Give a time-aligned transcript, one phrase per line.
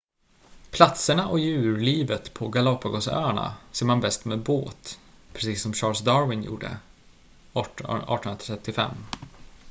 [0.71, 4.99] platserna och djurlivet på galápagosöarna ser man bäst med båt
[5.33, 6.77] precis som charles darwin gjorde
[7.53, 8.91] det 1835